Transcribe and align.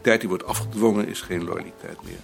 Loyaliteit 0.00 0.20
die 0.20 0.28
wordt 0.28 0.60
afgedwongen 0.60 1.08
is 1.08 1.20
geen 1.20 1.44
loyaliteit 1.44 2.02
meer. 2.04 2.18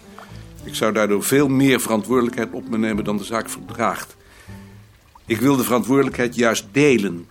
Ik 0.64 0.74
zou 0.74 0.92
daardoor 0.92 1.24
veel 1.24 1.48
meer 1.48 1.80
verantwoordelijkheid 1.80 2.52
op 2.52 2.68
me 2.68 2.78
nemen 2.78 3.04
dan 3.04 3.16
de 3.16 3.24
zaak 3.24 3.48
verdraagt. 3.48 4.16
Ik 5.26 5.40
wil 5.40 5.56
de 5.56 5.64
verantwoordelijkheid 5.64 6.34
juist 6.34 6.66
delen. 6.72 7.28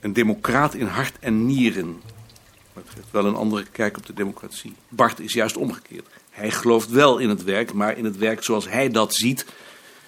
Een 0.00 0.12
democraat 0.12 0.74
in 0.74 0.86
hart 0.86 1.18
en 1.20 1.46
nieren. 1.46 2.00
Maar 2.72 2.82
het 2.84 2.92
geeft 2.94 3.10
wel 3.10 3.24
een 3.24 3.34
andere 3.34 3.64
kijk 3.72 3.96
op 3.96 4.06
de 4.06 4.14
democratie. 4.14 4.74
Bart 4.88 5.20
is 5.20 5.32
juist 5.32 5.56
omgekeerd. 5.56 6.06
Hij 6.30 6.50
gelooft 6.50 6.90
wel 6.90 7.18
in 7.18 7.28
het 7.28 7.44
werk, 7.44 7.72
maar 7.72 7.98
in 7.98 8.04
het 8.04 8.16
werk 8.16 8.42
zoals 8.42 8.68
hij 8.68 8.88
dat 8.88 9.14
ziet. 9.14 9.46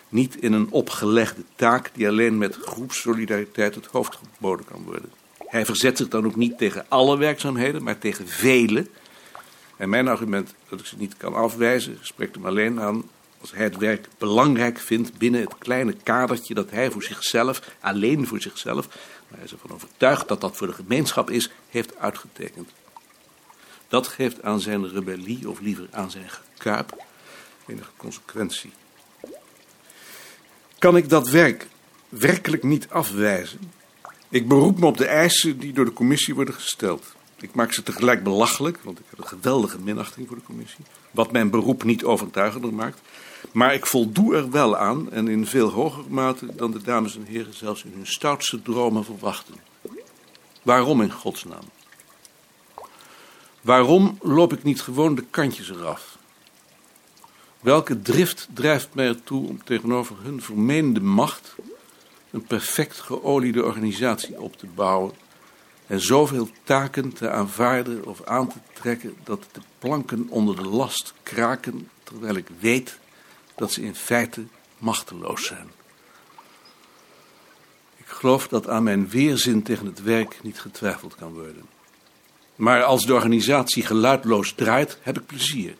Niet 0.08 0.36
in 0.36 0.52
een 0.52 0.70
opgelegde 0.70 1.42
taak 1.56 1.90
die 1.94 2.08
alleen 2.08 2.38
met 2.38 2.56
groepssolidariteit 2.56 3.74
het 3.74 3.86
hoofd 3.86 4.18
geboden 4.34 4.64
kan 4.64 4.82
worden. 4.84 5.10
Hij 5.46 5.64
verzet 5.64 5.96
zich 5.96 6.08
dan 6.08 6.24
ook 6.24 6.36
niet 6.36 6.58
tegen 6.58 6.84
alle 6.88 7.18
werkzaamheden, 7.18 7.82
maar 7.82 7.98
tegen 7.98 8.28
vele. 8.28 8.86
En 9.80 9.88
mijn 9.88 10.08
argument 10.08 10.54
dat 10.68 10.80
ik 10.80 10.86
ze 10.86 10.96
niet 10.96 11.16
kan 11.16 11.34
afwijzen, 11.34 11.98
spreekt 12.00 12.34
hem 12.34 12.46
alleen 12.46 12.80
aan 12.80 13.04
als 13.40 13.52
hij 13.52 13.64
het 13.64 13.76
werk 13.76 14.08
belangrijk 14.18 14.78
vindt 14.78 15.18
binnen 15.18 15.40
het 15.40 15.58
kleine 15.58 15.92
kadertje 16.02 16.54
dat 16.54 16.70
hij 16.70 16.90
voor 16.90 17.02
zichzelf, 17.02 17.76
alleen 17.80 18.26
voor 18.26 18.40
zichzelf, 18.40 18.88
maar 19.28 19.36
hij 19.38 19.44
is 19.44 19.52
ervan 19.52 19.70
overtuigd 19.70 20.28
dat 20.28 20.40
dat 20.40 20.56
voor 20.56 20.66
de 20.66 20.72
gemeenschap 20.72 21.30
is, 21.30 21.50
heeft 21.68 21.96
uitgetekend. 21.96 22.70
Dat 23.88 24.06
geeft 24.06 24.42
aan 24.42 24.60
zijn 24.60 24.88
rebellie, 24.88 25.48
of 25.48 25.60
liever 25.60 25.86
aan 25.90 26.10
zijn 26.10 26.30
gekuip, 26.30 27.04
enige 27.66 27.90
consequentie. 27.96 28.72
Kan 30.78 30.96
ik 30.96 31.08
dat 31.08 31.28
werk 31.28 31.66
werkelijk 32.08 32.62
niet 32.62 32.88
afwijzen? 32.88 33.72
Ik 34.28 34.48
beroep 34.48 34.78
me 34.78 34.86
op 34.86 34.96
de 34.96 35.06
eisen 35.06 35.58
die 35.58 35.72
door 35.72 35.84
de 35.84 35.92
commissie 35.92 36.34
worden 36.34 36.54
gesteld. 36.54 37.18
Ik 37.40 37.54
maak 37.54 37.72
ze 37.72 37.82
tegelijk 37.82 38.22
belachelijk, 38.22 38.78
want 38.82 38.98
ik 38.98 39.04
heb 39.10 39.18
een 39.18 39.26
geweldige 39.26 39.78
minachting 39.78 40.26
voor 40.26 40.36
de 40.36 40.42
commissie. 40.42 40.84
Wat 41.10 41.32
mijn 41.32 41.50
beroep 41.50 41.84
niet 41.84 42.04
overtuigender 42.04 42.74
maakt. 42.74 43.00
Maar 43.52 43.74
ik 43.74 43.86
voldoe 43.86 44.36
er 44.36 44.50
wel 44.50 44.76
aan 44.76 45.12
en 45.12 45.28
in 45.28 45.46
veel 45.46 45.68
hoger 45.68 46.04
mate 46.08 46.54
dan 46.56 46.70
de 46.70 46.82
dames 46.82 47.16
en 47.16 47.24
heren 47.24 47.54
zelfs 47.54 47.84
in 47.84 47.92
hun 47.94 48.06
stoutste 48.06 48.62
dromen 48.62 49.04
verwachten. 49.04 49.54
Waarom 50.62 51.02
in 51.02 51.12
godsnaam? 51.12 51.64
Waarom 53.60 54.18
loop 54.22 54.52
ik 54.52 54.62
niet 54.62 54.80
gewoon 54.80 55.14
de 55.14 55.24
kantjes 55.30 55.70
eraf? 55.70 56.18
Welke 57.60 58.02
drift 58.02 58.48
drijft 58.52 58.88
mij 58.92 59.06
ertoe 59.06 59.48
om 59.48 59.64
tegenover 59.64 60.16
hun 60.22 60.42
vermeende 60.42 61.00
macht 61.00 61.54
een 62.30 62.44
perfect 62.44 63.00
geoliede 63.00 63.64
organisatie 63.64 64.40
op 64.40 64.56
te 64.56 64.66
bouwen 64.66 65.12
en 65.90 66.00
zoveel 66.00 66.48
taken 66.64 67.12
te 67.12 67.30
aanvaarden 67.30 68.06
of 68.06 68.24
aan 68.24 68.48
te 68.48 68.58
trekken 68.72 69.16
dat 69.24 69.44
de 69.52 69.60
planken 69.78 70.26
onder 70.28 70.56
de 70.56 70.68
last 70.68 71.14
kraken, 71.22 71.88
terwijl 72.02 72.36
ik 72.36 72.46
weet 72.60 72.98
dat 73.54 73.72
ze 73.72 73.82
in 73.82 73.94
feite 73.94 74.44
machteloos 74.78 75.46
zijn. 75.46 75.70
Ik 77.96 78.06
geloof 78.06 78.48
dat 78.48 78.68
aan 78.68 78.82
mijn 78.82 79.08
weerzin 79.08 79.62
tegen 79.62 79.86
het 79.86 80.02
werk 80.02 80.38
niet 80.42 80.60
getwijfeld 80.60 81.14
kan 81.14 81.32
worden. 81.32 81.62
Maar 82.56 82.82
als 82.82 83.06
de 83.06 83.14
organisatie 83.14 83.86
geluidloos 83.86 84.52
draait, 84.52 84.98
heb 85.02 85.18
ik 85.18 85.26
plezier. 85.26 85.74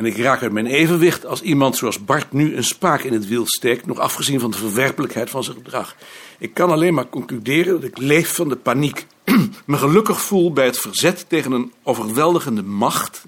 En 0.00 0.06
ik 0.06 0.16
raak 0.16 0.42
uit 0.42 0.52
mijn 0.52 0.66
evenwicht 0.66 1.26
als 1.26 1.42
iemand 1.42 1.76
zoals 1.76 2.04
Bart 2.04 2.32
nu 2.32 2.56
een 2.56 2.64
spaak 2.64 3.02
in 3.02 3.12
het 3.12 3.26
wiel 3.26 3.46
steekt, 3.46 3.86
nog 3.86 3.98
afgezien 3.98 4.40
van 4.40 4.50
de 4.50 4.56
verwerpelijkheid 4.56 5.30
van 5.30 5.44
zijn 5.44 5.56
gedrag. 5.56 5.96
Ik 6.38 6.54
kan 6.54 6.70
alleen 6.70 6.94
maar 6.94 7.08
concluderen 7.08 7.72
dat 7.72 7.84
ik 7.84 7.98
leef 7.98 8.34
van 8.34 8.48
de 8.48 8.56
paniek. 8.56 9.06
Me 9.66 9.76
gelukkig 9.76 10.20
voel 10.20 10.52
bij 10.52 10.64
het 10.64 10.78
verzet 10.78 11.24
tegen 11.28 11.52
een 11.52 11.72
overweldigende 11.82 12.62
macht, 12.62 13.24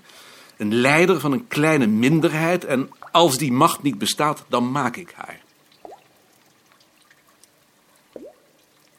een 0.56 0.74
leider 0.74 1.20
van 1.20 1.32
een 1.32 1.48
kleine 1.48 1.86
minderheid 1.86 2.64
en 2.64 2.90
als 3.10 3.38
die 3.38 3.52
macht 3.52 3.82
niet 3.82 3.98
bestaat, 3.98 4.44
dan 4.48 4.70
maak 4.70 4.96
ik 4.96 5.12
haar. 5.16 5.40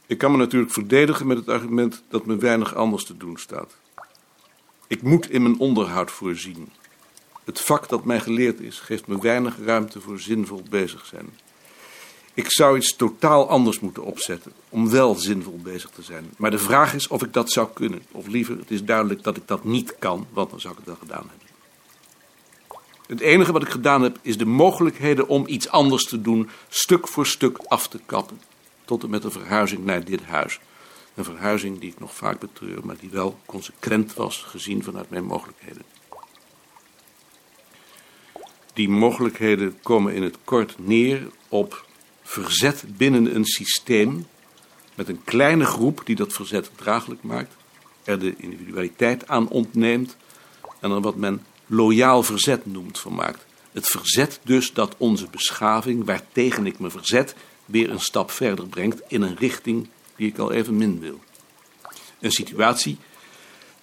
Ik 0.05 0.17
kan 0.17 0.31
me 0.31 0.37
natuurlijk 0.37 0.73
verdedigen 0.73 1.27
met 1.27 1.37
het 1.37 1.49
argument 1.49 2.03
dat 2.09 2.25
me 2.25 2.35
weinig 2.35 2.75
anders 2.75 3.05
te 3.05 3.17
doen 3.17 3.37
staat. 3.37 3.75
Ik 4.87 5.01
moet 5.01 5.29
in 5.29 5.41
mijn 5.41 5.59
onderhoud 5.59 6.11
voorzien. 6.11 6.69
Het 7.43 7.61
vak 7.61 7.89
dat 7.89 8.05
mij 8.05 8.19
geleerd 8.19 8.59
is, 8.59 8.79
geeft 8.79 9.07
me 9.07 9.21
weinig 9.21 9.57
ruimte 9.65 10.01
voor 10.01 10.19
zinvol 10.19 10.63
bezig 10.69 11.05
zijn. 11.05 11.29
Ik 12.33 12.51
zou 12.51 12.77
iets 12.77 12.95
totaal 12.95 13.49
anders 13.49 13.79
moeten 13.79 14.03
opzetten 14.03 14.51
om 14.69 14.89
wel 14.89 15.15
zinvol 15.15 15.59
bezig 15.63 15.89
te 15.89 16.01
zijn. 16.01 16.29
Maar 16.37 16.51
de 16.51 16.59
vraag 16.59 16.93
is 16.93 17.07
of 17.07 17.23
ik 17.23 17.33
dat 17.33 17.51
zou 17.51 17.67
kunnen. 17.73 18.03
Of 18.11 18.27
liever, 18.27 18.57
het 18.57 18.71
is 18.71 18.83
duidelijk 18.83 19.23
dat 19.23 19.37
ik 19.37 19.47
dat 19.47 19.63
niet 19.63 19.95
kan, 19.99 20.27
want 20.29 20.49
dan 20.49 20.59
zou 20.59 20.73
ik 20.73 20.79
het 20.79 20.87
wel 20.87 20.97
gedaan 20.99 21.29
hebben. 21.29 21.47
Het 23.07 23.19
enige 23.19 23.51
wat 23.51 23.61
ik 23.61 23.69
gedaan 23.69 24.01
heb, 24.01 24.19
is 24.21 24.37
de 24.37 24.45
mogelijkheden 24.45 25.27
om 25.27 25.47
iets 25.47 25.69
anders 25.69 26.05
te 26.05 26.21
doen, 26.21 26.49
stuk 26.69 27.07
voor 27.07 27.25
stuk 27.25 27.57
af 27.57 27.87
te 27.87 27.99
kappen. 28.05 28.41
Tot 28.85 29.03
en 29.03 29.09
met 29.09 29.21
de 29.21 29.31
verhuizing 29.31 29.85
naar 29.85 30.03
dit 30.03 30.23
huis. 30.23 30.59
Een 31.15 31.23
verhuizing 31.23 31.79
die 31.79 31.89
ik 31.89 31.99
nog 31.99 32.15
vaak 32.15 32.39
betreur, 32.39 32.79
maar 32.83 32.97
die 32.99 33.09
wel 33.09 33.39
consequent 33.45 34.13
was 34.13 34.37
gezien 34.37 34.83
vanuit 34.83 35.09
mijn 35.09 35.25
mogelijkheden. 35.25 35.81
Die 38.73 38.89
mogelijkheden 38.89 39.77
komen 39.81 40.13
in 40.13 40.23
het 40.23 40.37
kort 40.43 40.75
neer 40.77 41.29
op 41.49 41.85
verzet 42.23 42.83
binnen 42.87 43.35
een 43.35 43.45
systeem 43.45 44.27
met 44.95 45.09
een 45.09 45.23
kleine 45.23 45.65
groep 45.65 46.01
die 46.05 46.15
dat 46.15 46.33
verzet 46.33 46.71
draaglijk 46.75 47.23
maakt, 47.23 47.55
er 48.03 48.19
de 48.19 48.33
individualiteit 48.37 49.27
aan 49.27 49.49
ontneemt 49.49 50.17
en 50.79 50.91
er 50.91 51.01
wat 51.01 51.15
men 51.15 51.45
loyaal 51.65 52.23
verzet 52.23 52.65
noemt 52.65 52.99
van 52.99 53.15
maakt. 53.15 53.45
Het 53.71 53.87
verzet 53.87 54.39
dus 54.43 54.73
dat 54.73 54.95
onze 54.97 55.27
beschaving, 55.31 56.05
waartegen 56.05 56.65
ik 56.65 56.79
me 56.79 56.89
verzet, 56.89 57.35
weer 57.65 57.89
een 57.89 57.99
stap 57.99 58.31
verder 58.31 58.67
brengt 58.67 59.01
in 59.07 59.21
een 59.21 59.35
richting 59.35 59.89
die 60.15 60.27
ik 60.27 60.37
al 60.37 60.51
even 60.51 60.77
min 60.77 60.99
wil. 60.99 61.19
Een 62.19 62.31
situatie 62.31 62.97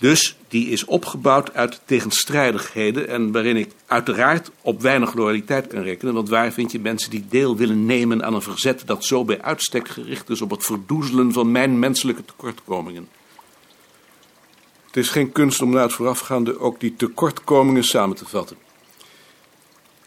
dus 0.01 0.37
die 0.49 0.69
is 0.69 0.85
opgebouwd 0.85 1.55
uit 1.55 1.81
tegenstrijdigheden 1.85 3.09
en 3.09 3.33
waarin 3.33 3.57
ik 3.57 3.73
uiteraard 3.87 4.51
op 4.61 4.81
weinig 4.81 5.15
loyaliteit 5.15 5.67
kan 5.67 5.83
rekenen. 5.83 6.15
Want 6.15 6.29
waar 6.29 6.53
vind 6.53 6.73
je 6.73 6.81
mensen 6.81 7.11
die 7.11 7.27
deel 7.29 7.57
willen 7.57 7.87
nemen 7.87 8.25
aan 8.25 8.35
een 8.35 8.43
verzet 8.43 8.83
dat 8.87 9.05
zo 9.05 9.25
bij 9.25 9.43
uitstek 9.43 9.89
gericht 9.89 10.29
is 10.29 10.41
op 10.41 10.51
het 10.51 10.65
verdoezelen 10.65 11.33
van 11.33 11.51
mijn 11.51 11.79
menselijke 11.79 12.25
tekortkomingen? 12.25 13.09
Het 14.87 14.97
is 14.97 15.09
geen 15.09 15.33
kunst 15.33 15.63
om 15.63 15.71
na 15.71 15.83
het 15.83 15.93
voorafgaande 15.93 16.59
ook 16.59 16.81
die 16.81 16.97
tekortkomingen 16.97 17.85
samen 17.85 18.17
te 18.17 18.29
vatten. 18.29 18.57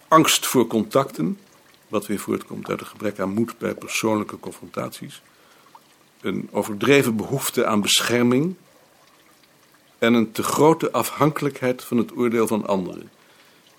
Angst 0.08 0.46
voor 0.46 0.68
contacten, 0.68 1.40
wat 1.88 2.08
weer 2.08 2.20
voortkomt 2.20 2.70
uit 2.70 2.80
een 2.80 2.86
gebrek 2.86 3.20
aan 3.20 3.34
moed 3.34 3.58
bij 3.58 3.74
persoonlijke 3.74 4.40
confrontaties. 4.40 5.22
Een 6.22 6.50
overdreven 6.52 7.16
behoefte 7.16 7.66
aan 7.66 7.82
bescherming 7.82 8.56
en 10.04 10.14
een 10.14 10.32
te 10.32 10.44
grote 10.44 10.92
afhankelijkheid 10.92 11.84
van 11.84 11.98
het 11.98 12.18
oordeel 12.18 12.48
van 12.48 12.68
anderen. 12.68 13.12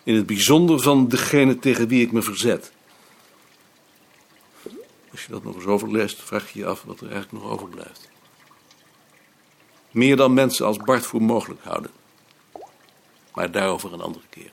In 0.02 0.14
het 0.14 0.26
bijzonder 0.26 0.80
van 0.80 1.08
degene 1.08 1.58
tegen 1.58 1.88
wie 1.88 2.02
ik 2.02 2.12
me 2.12 2.22
verzet. 2.22 2.72
Als 5.10 5.24
je 5.24 5.32
dat 5.32 5.44
nog 5.44 5.54
eens 5.54 5.64
overleest, 5.64 6.22
vraag 6.22 6.52
je 6.52 6.58
je 6.58 6.66
af 6.66 6.82
wat 6.82 7.00
er 7.00 7.10
eigenlijk 7.10 7.42
nog 7.42 7.52
overblijft. 7.52 8.08
Meer 9.90 10.16
dan 10.16 10.34
mensen 10.34 10.66
als 10.66 10.76
Bart 10.76 11.06
voor 11.06 11.22
mogelijk 11.22 11.64
houden. 11.64 11.90
Maar 13.34 13.50
daarover 13.50 13.92
een 13.92 14.00
andere 14.00 14.24
keer. 14.30 14.50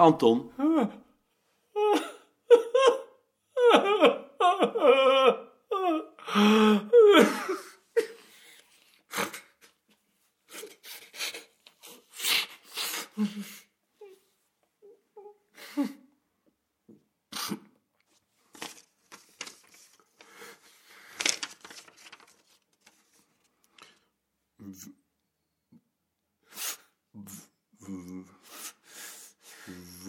Anton. 0.00 0.48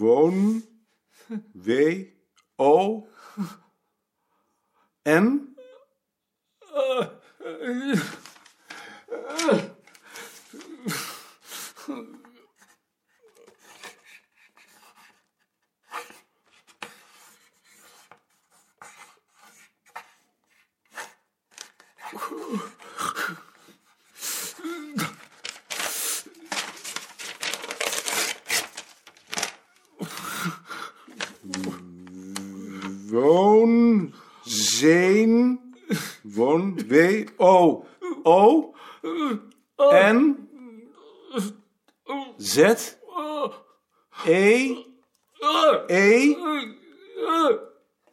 Woon. 0.01 0.63
W. 1.53 2.07
O. 2.57 3.07
N. 5.05 5.47
Woon, 33.11 34.13
zeen, 34.43 35.59
woon, 36.21 36.75
w, 36.75 37.25
o, 37.41 37.85
o, 38.23 38.73
n, 39.77 40.47
z, 42.37 42.57
e, 44.25 44.75
e, 45.87 46.35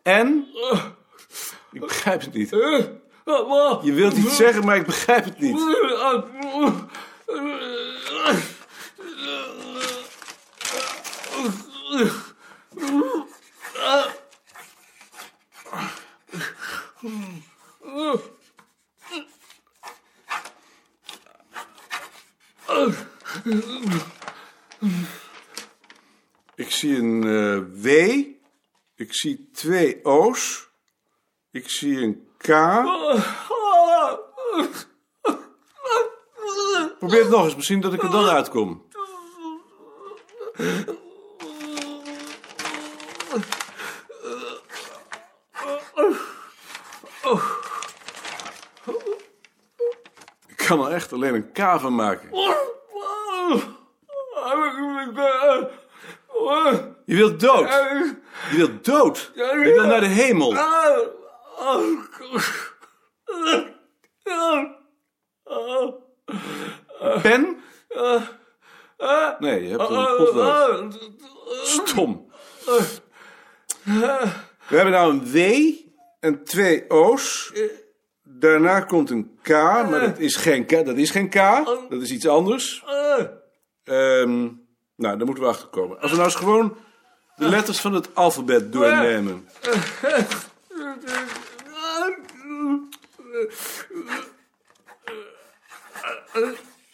n. 0.05 0.47
Ik 1.73 1.81
begrijp 1.81 2.21
het 2.21 2.35
niet. 2.35 2.51
Je 3.83 3.93
wilt 3.93 4.17
iets 4.17 4.37
zeggen, 4.37 4.65
maar 4.65 4.77
ik 4.77 4.87
begrijp 4.87 5.25
het 5.25 5.39
niet. 5.39 5.57
Ik 26.55 26.71
zie 26.71 26.97
een 26.97 27.23
eh, 27.23 27.83
W. 27.83 27.87
Ik 28.99 29.15
zie 29.15 29.51
twee 29.53 30.05
O's. 30.05 30.69
Ik 31.51 31.69
zie 31.69 32.03
een 32.03 32.29
K. 32.37 32.47
Probeer 36.99 37.21
het 37.21 37.29
nog 37.29 37.45
eens, 37.45 37.57
misschien 37.57 37.81
dat 37.81 37.93
ik 37.93 38.03
er 38.03 38.11
dan 38.11 38.25
uitkom. 38.25 38.87
Ik 50.47 50.57
kan 50.57 50.87
er 50.87 50.93
echt 50.93 51.13
alleen 51.13 51.35
een 51.35 51.53
K 51.53 51.81
van 51.81 51.95
maken. 51.95 52.31
Je 57.09 57.17
wilt 57.17 57.41
dood. 57.41 57.69
Je 58.51 58.57
wilt 58.57 58.85
dood. 58.85 59.33
Je 59.35 59.61
wilt 59.75 59.87
naar 59.87 60.01
de 60.01 60.07
hemel. 60.07 60.53
Pen? 67.23 67.59
Nee, 69.39 69.63
je 69.63 69.69
hebt 69.69 69.91
een 69.91 70.17
potlood. 70.17 71.11
Stom. 71.63 72.31
We 73.85 74.77
hebben 74.77 74.93
nou 74.93 75.13
een 75.13 75.33
W 75.33 75.71
en 76.21 76.45
twee 76.45 76.91
O's. 76.91 77.53
Daarna 78.23 78.81
komt 78.81 79.11
een 79.11 79.39
K, 79.43 79.49
maar 79.49 80.01
dat 80.01 80.19
is 80.19 80.37
geen 80.37 80.67
K. 80.67 80.71
Dat 80.71 80.97
is 80.97 81.11
geen 81.11 81.29
K. 81.29 81.35
Dat 81.89 82.03
is 82.03 82.11
iets 82.11 82.29
anders. 82.29 82.85
Ehm, 83.85 84.41
nou, 84.97 85.17
daar 85.17 85.27
moeten 85.27 85.45
we 85.45 85.51
achter 85.51 85.69
komen. 85.69 86.01
Als 86.01 86.11
we 86.11 86.17
nou 86.17 86.29
eens 86.29 86.39
gewoon 86.39 86.77
de 87.39 87.49
letters 87.49 87.79
van 87.79 87.93
het 87.93 88.15
alfabet 88.15 88.73
doornemen. 88.73 89.49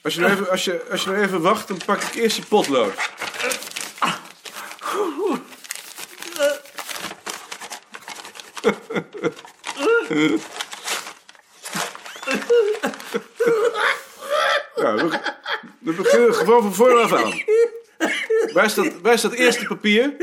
Als 0.03 0.15
je, 0.15 0.21
nou 0.21 0.33
even, 0.33 0.51
als, 0.51 0.65
je, 0.65 0.85
als 0.91 1.03
je 1.05 1.11
nou 1.11 1.23
even 1.23 1.41
wacht, 1.41 1.69
dan 1.69 1.81
pak 1.87 2.03
ik 2.03 2.15
eerst 2.15 2.37
je 2.37 2.43
potlood. 2.43 2.95
Nou, 14.77 14.97
we, 14.97 15.19
we 15.79 15.93
beginnen 15.93 16.35
gewoon 16.35 16.63
van 16.63 16.75
vooraf 16.75 17.13
aan. 17.13 17.43
Waar 18.55 18.65
is, 18.65 18.75
dat, 18.75 19.01
waar 19.03 19.13
is 19.13 19.21
dat 19.21 19.33
eerste 19.33 19.67
papier? 19.67 20.15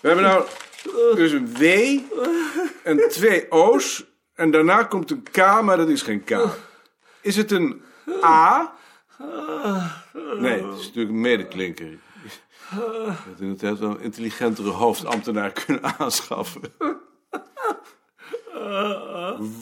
We 0.00 0.08
hebben 0.08 0.24
nou 0.24 0.46
dus 1.16 1.32
een 1.32 1.52
W 1.58 1.98
en 2.82 3.08
twee 3.08 3.50
O's. 3.50 4.04
En 4.34 4.50
daarna 4.50 4.82
komt 4.84 5.10
een 5.10 5.22
K, 5.22 5.36
maar 5.36 5.76
dat 5.76 5.88
is 5.88 6.02
geen 6.02 6.24
K. 6.24 6.30
Is 7.20 7.36
het 7.36 7.50
een 7.50 7.82
A? 8.24 8.72
Nee, 10.38 10.62
het 10.66 10.78
is 10.78 10.86
natuurlijk 10.86 11.08
een 11.14 11.20
medeklinker. 11.20 11.86
Je 11.86 11.98
had 13.06 13.40
inderdaad 13.40 13.78
wel 13.78 13.90
een 13.90 14.00
intelligentere 14.00 14.68
hoofdambtenaar 14.70 15.52
kunnen 15.52 15.82
aanschaffen. 15.98 16.62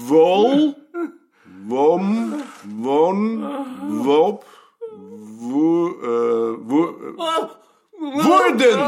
Wol, 0.06 0.78
wom, 1.66 2.34
won, 2.76 3.44
wop, 4.02 4.44
woe, 5.38 5.94
eh, 6.02 6.66
woe, 6.68 7.14
eh, 7.18 8.24
woorden. 8.24 8.78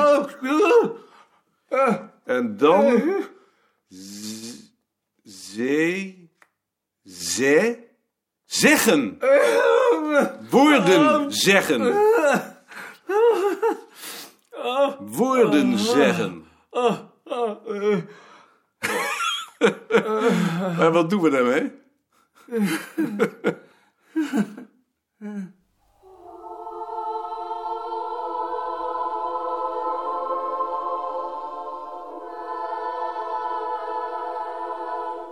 En 2.25 2.57
dan 2.57 3.03
z- 3.89 4.71
zee, 5.23 6.31
ze, 7.05 7.79
zeggen. 8.45 9.19
Woorden 10.50 11.33
zeggen. 11.33 11.97
Woorden 14.99 15.78
zeggen. 15.78 16.47
Maar 20.76 20.93
wat 20.93 21.11
doen 21.11 21.21
we 21.23 21.31
daarmee? 21.31 21.73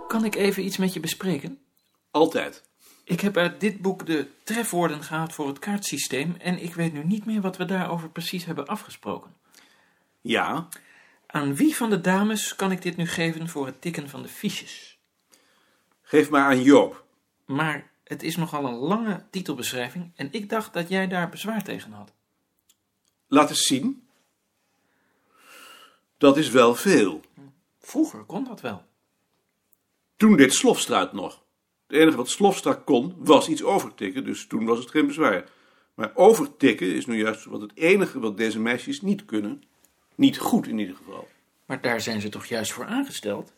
Kan 0.07 0.25
ik 0.25 0.35
even 0.35 0.65
iets 0.65 0.77
met 0.77 0.93
je 0.93 0.99
bespreken? 0.99 1.59
Altijd. 2.11 2.63
Ik 3.07 3.19
heb 3.21 3.37
uit 3.37 3.59
dit 3.59 3.81
boek 3.81 4.05
de 4.05 4.27
trefwoorden 4.43 5.03
gehaald 5.03 5.33
voor 5.33 5.47
het 5.47 5.59
kaartsysteem 5.59 6.35
en 6.39 6.63
ik 6.63 6.73
weet 6.73 6.93
nu 6.93 7.03
niet 7.03 7.25
meer 7.25 7.41
wat 7.41 7.57
we 7.57 7.65
daarover 7.65 8.09
precies 8.09 8.45
hebben 8.45 8.67
afgesproken. 8.67 9.35
Ja, 10.21 10.67
Aan 11.27 11.55
wie 11.55 11.75
van 11.75 11.89
de 11.89 12.01
dames 12.01 12.55
kan 12.55 12.71
ik 12.71 12.81
dit 12.81 12.97
nu 12.97 13.07
geven 13.07 13.49
voor 13.49 13.65
het 13.65 13.81
tikken 13.81 14.09
van 14.09 14.21
de 14.21 14.27
fiches? 14.27 14.99
geef 16.01 16.29
maar 16.29 16.43
aan 16.43 16.61
Joop. 16.61 17.05
Maar 17.45 17.91
het 18.03 18.23
is 18.23 18.35
nogal 18.35 18.65
een 18.65 18.75
lange 18.75 19.25
titelbeschrijving 19.29 20.11
en 20.15 20.31
ik 20.31 20.49
dacht 20.49 20.73
dat 20.73 20.89
jij 20.89 21.07
daar 21.07 21.29
bezwaar 21.29 21.63
tegen 21.63 21.91
had. 21.91 22.13
Laat 23.27 23.49
eens 23.49 23.63
zien. 23.65 24.07
Dat 26.17 26.37
is 26.37 26.49
wel 26.49 26.75
veel. 26.75 27.21
Vroeger 27.79 28.23
kon 28.23 28.43
dat 28.43 28.61
wel. 28.61 28.85
Toen 30.15 30.35
deed 30.35 30.53
Slofstra 30.53 30.99
het 30.99 31.13
nog. 31.13 31.45
Het 31.87 31.97
enige 31.97 32.17
wat 32.17 32.29
Slofstra 32.29 32.73
kon, 32.73 33.15
was 33.17 33.49
iets 33.49 33.63
overtikken, 33.63 34.23
dus 34.23 34.47
toen 34.47 34.65
was 34.65 34.79
het 34.79 34.89
geen 34.89 35.07
bezwaar. 35.07 35.49
Maar 35.93 36.11
overtikken 36.13 36.93
is 36.93 37.05
nu 37.05 37.17
juist 37.17 37.45
wat 37.45 37.61
het 37.61 37.71
enige 37.75 38.19
wat 38.19 38.37
deze 38.37 38.59
meisjes 38.59 39.01
niet 39.01 39.25
kunnen. 39.25 39.63
Niet 40.15 40.37
goed 40.37 40.67
in 40.67 40.79
ieder 40.79 40.95
geval. 40.95 41.27
Maar 41.65 41.81
daar 41.81 42.01
zijn 42.01 42.21
ze 42.21 42.29
toch 42.29 42.45
juist 42.45 42.71
voor 42.71 42.85
aangesteld? 42.85 43.53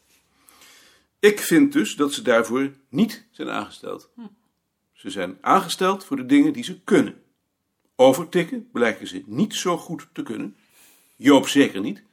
Ik 1.19 1.39
vind 1.39 1.73
dus 1.73 1.95
dat 1.95 2.13
ze 2.13 2.21
daarvoor 2.21 2.71
niet 2.89 3.27
zijn 3.31 3.49
aangesteld. 3.49 4.09
Ze 4.93 5.09
zijn 5.09 5.37
aangesteld 5.41 6.05
voor 6.05 6.17
de 6.17 6.25
dingen 6.25 6.53
die 6.53 6.63
ze 6.63 6.81
kunnen. 6.81 7.21
Overtikken 7.95 8.69
blijken 8.71 9.07
ze 9.07 9.23
niet 9.25 9.55
zo 9.55 9.77
goed 9.77 10.07
te 10.13 10.23
kunnen. 10.23 10.55
Joop 11.15 11.47
zeker 11.47 11.81
niet. 11.81 12.03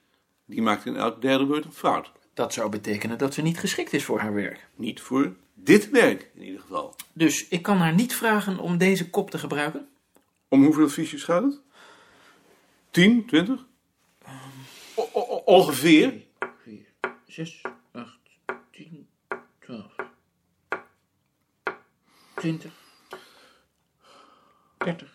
Die 0.45 0.63
maakt 0.63 0.87
in 0.87 0.97
elk 0.97 1.23
derde 1.23 1.45
woord 1.45 1.65
een 1.65 1.73
fout. 1.73 2.13
Dat 2.35 2.53
zou 2.53 2.71
betekenen 2.71 3.19
dat 3.19 3.35
ze 3.35 3.43
niet 3.43 3.59
geschikt 3.59 3.93
is 3.93 4.05
voor 4.05 4.19
haar 4.21 4.35
werk. 4.35 4.69
Niet 4.75 5.01
voor 5.01 5.37
dit 5.59 5.91
werk 5.91 6.31
in 6.35 6.43
ieder 6.43 6.61
geval. 6.61 6.95
Dus 7.13 7.49
ik 7.49 7.63
kan 7.63 7.77
haar 7.79 7.95
niet 7.95 8.15
vragen 8.15 8.59
om 8.59 8.79
deze 8.79 9.11
kop 9.11 9.31
te 9.31 9.39
gebruiken? 9.39 9.89
Om 10.49 10.65
hoeveel 10.65 10.89
fiches 10.89 11.23
gaat 11.25 11.43
het? 11.43 11.61
10, 12.91 13.27
20? 13.27 13.65
O- 14.95 15.09
o- 15.13 15.21
o- 15.21 15.43
ongeveer. 15.45 16.23
4, 16.63 16.87
6, 17.27 17.63
8, 17.93 18.19
10, 18.71 19.09
12. 19.59 19.95
20, 22.35 22.73
30, 24.79 25.11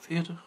40, 0.00 0.44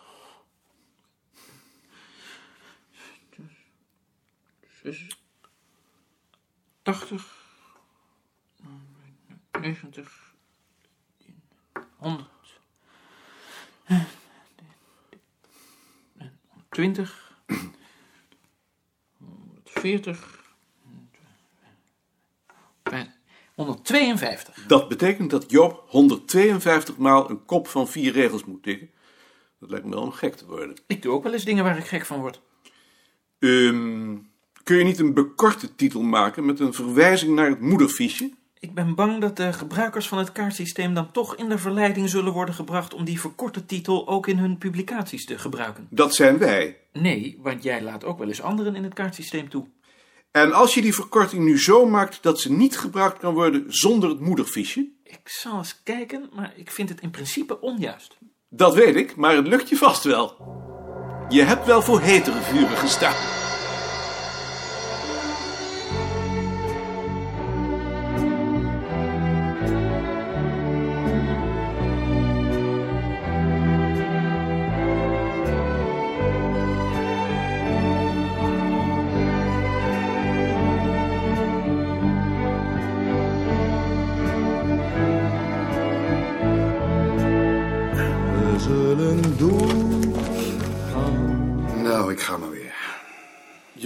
80, 6.88 7.36
90, 9.62 10.34
100, 11.98 12.30
20, 16.70 17.38
140, 19.18 20.54
152. 23.56 24.66
Dat 24.68 24.88
betekent 24.88 25.30
dat 25.30 25.52
Job 25.52 25.84
152 25.88 26.98
maal 26.98 27.30
een 27.30 27.46
kop 27.46 27.68
van 27.68 27.88
vier 27.88 28.12
regels 28.12 28.46
moet 28.46 28.64
tikken. 28.64 28.92
Dat 29.60 29.70
lijkt 29.70 29.86
me 29.86 29.92
wel 29.92 30.02
om 30.02 30.12
gek 30.12 30.36
te 30.36 30.46
worden. 30.46 30.76
Ik 30.86 31.02
doe 31.02 31.14
ook 31.14 31.24
wel 31.24 31.34
eens 31.34 31.46
dingen 31.46 31.64
waar 31.64 31.78
ik 31.78 31.88
gek 31.88 32.06
van 32.06 32.20
word. 32.20 32.42
Ehm, 33.40 34.18
kun 34.68 34.78
je 34.78 34.84
niet 34.84 35.00
een 35.00 35.14
bekorte 35.14 35.76
titel 35.76 36.02
maken 36.02 36.46
met 36.46 36.60
een 36.60 36.74
verwijzing 36.74 37.36
naar 37.36 37.50
het 37.50 37.62
moederfiche? 37.62 38.32
Ik 38.60 38.74
ben 38.74 38.96
bang 38.96 39.22
dat 39.22 39.36
de 39.36 39.54
gebruikers 39.54 40.08
van 40.08 40.18
het 40.18 40.32
kaartsysteem 40.32 40.94
dan 40.94 41.12
toch 41.12 41.36
in 41.36 41.50
de 41.50 41.58
verleiding 41.58 42.10
zullen 42.10 42.34
worden 42.34 42.56
gebracht 42.56 42.94
om 42.94 43.04
die 43.04 43.20
verkorte 43.20 43.66
titel 43.66 44.08
ook 44.08 44.28
in 44.28 44.38
hun 44.38 44.58
publicaties 44.58 45.26
te 45.26 45.38
gebruiken. 45.38 45.88
Dat 45.90 46.16
zijn 46.16 46.38
wij. 46.38 46.78
Nee, 46.94 47.40
want 47.42 47.64
jij 47.64 47.82
laat 47.82 48.04
ook 48.04 48.18
wel 48.18 48.28
eens 48.28 48.42
anderen 48.42 48.76
in 48.76 48.84
het 48.84 48.94
kaartsysteem 48.94 49.50
toe. 49.50 49.66
En 50.32 50.54
als 50.54 50.74
je 50.74 50.82
die 50.82 50.96
verkorting 50.96 51.44
nu 51.44 51.60
zo 51.60 51.86
maakt 51.86 52.24
dat 52.24 52.40
ze 52.40 52.52
niet 52.52 52.78
gebruikt 52.78 53.20
kan 53.20 53.34
worden 53.34 53.64
zonder 53.68 54.10
het 54.10 54.20
moederfiche? 54.20 54.90
Ik 55.04 55.20
zal 55.24 55.58
eens 55.58 55.82
kijken, 55.84 56.30
maar 56.34 56.54
ik 56.56 56.72
vind 56.72 56.90
het 56.90 57.02
in 57.02 57.12
principe 57.12 57.62
onjuist. 57.62 58.18
Dat 58.50 58.74
weet 58.74 58.96
ik, 58.96 59.16
maar 59.16 59.36
het 59.36 59.48
lukt 59.48 59.70
je 59.70 59.76
vast 59.76 60.04
wel. 60.04 60.36
Je 61.30 61.42
hebt 61.42 61.66
wel 61.66 61.82
voor 61.82 62.02
hetere 62.02 62.42
vuren 62.42 62.78
gestaan. 62.78 63.37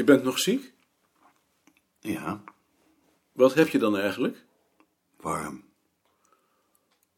Je 0.01 0.07
bent 0.07 0.23
nog 0.23 0.39
ziek? 0.39 0.73
Ja, 1.99 2.43
Wat 3.31 3.53
heb 3.53 3.67
je 3.67 3.77
dan 3.77 3.97
eigenlijk? 3.97 4.43
warm. 5.17 5.63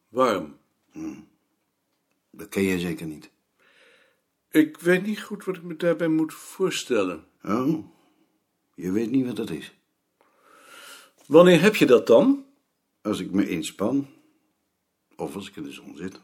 Warm. 0.08 0.58
Dat 2.30 2.48
ken 2.48 2.62
je 2.62 2.78
zeker 2.78 3.06
niet. 3.06 3.30
Ik 4.50 4.78
weet 4.78 5.02
niet 5.02 5.22
goed 5.22 5.44
wat 5.44 5.56
ik 5.56 5.62
me 5.62 5.76
daarbij 5.76 6.08
moet 6.08 6.34
voorstellen. 6.34 7.24
Oh, 7.42 7.86
je 8.74 8.92
weet 8.92 9.10
niet 9.10 9.26
wat 9.26 9.36
dat 9.36 9.50
is. 9.50 9.74
Wanneer 11.26 11.60
heb 11.60 11.76
je 11.76 11.86
dat 11.86 12.06
dan? 12.06 12.46
Als 13.02 13.20
ik 13.20 13.30
me 13.30 13.48
inspan, 13.48 14.08
of 15.16 15.34
als 15.34 15.48
ik 15.48 15.56
in 15.56 15.62
de 15.62 15.72
zon 15.72 15.96
zit, 15.96 16.20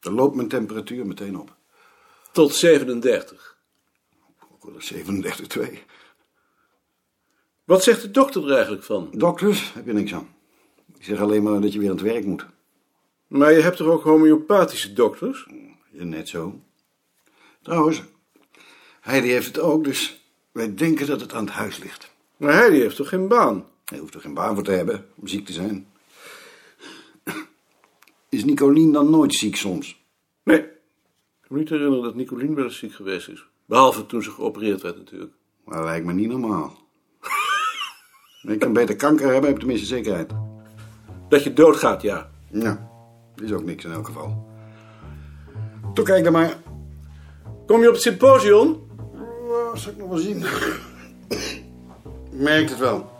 dan 0.00 0.14
loopt 0.14 0.36
mijn 0.36 0.48
temperatuur 0.48 1.06
meteen 1.06 1.38
op. 1.38 1.56
Tot 2.32 2.54
37. 2.54 3.55
Ook 4.66 4.72
wel 4.72 4.80
eens 4.80 5.56
37,2. 5.56 5.78
Wat 7.64 7.82
zegt 7.82 8.02
de 8.02 8.10
dokter 8.10 8.44
er 8.44 8.54
eigenlijk 8.54 8.84
van? 8.84 9.10
Dokters, 9.12 9.72
heb 9.72 9.86
je 9.86 9.92
niks 9.92 10.14
aan. 10.14 10.34
Ik 10.96 11.04
zeg 11.04 11.20
alleen 11.20 11.42
maar 11.42 11.60
dat 11.60 11.72
je 11.72 11.78
weer 11.78 11.90
aan 11.90 11.96
het 11.96 12.04
werk 12.04 12.24
moet. 12.24 12.46
Maar 13.26 13.52
je 13.52 13.60
hebt 13.60 13.76
toch 13.76 13.86
ook 13.86 14.02
homeopathische 14.02 14.92
dokters? 14.92 15.46
Ja, 15.90 16.04
net 16.04 16.28
zo. 16.28 16.60
Trouwens, 17.62 18.02
Heidi 19.00 19.28
heeft 19.28 19.46
het 19.46 19.58
ook, 19.58 19.84
dus 19.84 20.20
wij 20.52 20.74
denken 20.74 21.06
dat 21.06 21.20
het 21.20 21.32
aan 21.32 21.44
het 21.44 21.54
huis 21.54 21.78
ligt. 21.78 22.14
Maar 22.36 22.52
hij 22.52 22.70
die 22.70 22.80
heeft 22.80 22.96
toch 22.96 23.08
geen 23.08 23.28
baan? 23.28 23.66
Hij 23.84 23.98
hoeft 23.98 24.14
er 24.14 24.20
geen 24.20 24.34
baan 24.34 24.54
voor 24.54 24.64
te 24.64 24.70
hebben 24.70 25.06
om 25.14 25.26
ziek 25.26 25.46
te 25.46 25.52
zijn. 25.52 25.88
Is 28.28 28.44
Nicolien 28.44 28.92
dan 28.92 29.10
nooit 29.10 29.34
ziek 29.34 29.56
soms? 29.56 30.04
Nee. 30.42 30.58
Ik 30.58 30.66
kan 31.40 31.56
me 31.56 31.58
niet 31.58 31.68
herinneren 31.68 32.04
dat 32.04 32.14
Nicolien 32.14 32.54
wel 32.54 32.64
eens 32.64 32.78
ziek 32.78 32.94
geweest 32.94 33.28
is. 33.28 33.46
Behalve 33.66 34.06
toen 34.06 34.22
ze 34.22 34.30
geopereerd 34.30 34.82
werd 34.82 34.96
natuurlijk. 34.96 35.32
Maar 35.64 35.76
dat 35.76 35.84
lijkt 35.84 36.06
me 36.06 36.12
niet 36.12 36.28
normaal. 36.28 36.72
ik 38.52 38.58
kan 38.58 38.72
beter 38.72 38.96
kanker 38.96 39.24
hebben, 39.24 39.44
heb 39.44 39.52
ik 39.52 39.58
tenminste 39.58 39.86
zekerheid. 39.86 40.32
Dat 41.28 41.44
je 41.44 41.52
doodgaat, 41.52 42.02
ja. 42.02 42.30
Ja, 42.50 42.90
is 43.36 43.52
ook 43.52 43.64
niks 43.64 43.84
in 43.84 43.92
elk 43.92 44.06
geval. 44.06 44.46
Toen 45.94 46.04
kijk 46.04 46.24
dan 46.24 46.32
maar. 46.32 46.56
Kom 47.66 47.80
je 47.80 47.86
op 47.86 47.92
het 47.92 48.02
symposium? 48.02 48.84
Oh, 49.48 49.74
zal 49.74 49.92
ik 49.92 49.98
nog 49.98 50.08
wel 50.08 50.18
zien. 50.18 50.44
Merkt 52.30 52.70
het 52.70 52.78
wel. 52.78 53.15